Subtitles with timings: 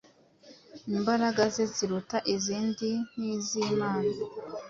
[0.95, 4.11] Imbaraga ze ziruta izindi ni iz’Imana.